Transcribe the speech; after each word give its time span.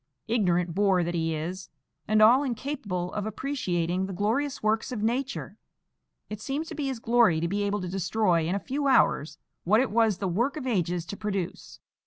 Ignorant 0.27 0.73
boor 0.73 1.03
that 1.03 1.13
he 1.13 1.35
is, 1.35 1.69
and 2.07 2.23
all 2.23 2.41
incapable 2.41 3.13
of 3.13 3.27
appreciating 3.27 4.07
the 4.07 4.13
glorious 4.13 4.63
works 4.63 4.91
of 4.91 5.03
Nature, 5.03 5.57
it 6.27 6.41
seems 6.41 6.67
to 6.69 6.73
be 6.75 6.87
his 6.87 6.97
glory 6.97 7.39
to 7.39 7.47
be 7.47 7.61
able 7.61 7.81
to 7.81 7.87
destroy 7.87 8.47
in 8.47 8.55
a 8.55 8.59
few 8.59 8.87
hours 8.87 9.37
what 9.63 9.79
it 9.79 9.91
was 9.91 10.17
the 10.17 10.27
work 10.27 10.57
of 10.57 10.65
ages 10.65 11.05
to 11.05 11.15
produce. 11.15 11.79